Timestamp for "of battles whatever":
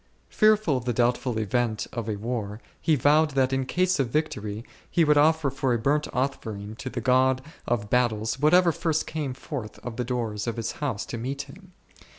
7.67-8.71